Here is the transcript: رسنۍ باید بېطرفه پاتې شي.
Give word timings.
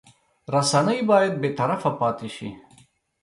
رسنۍ 0.53 0.99
باید 1.09 1.33
بېطرفه 1.41 1.89
پاتې 1.99 2.27
شي. 2.35 2.49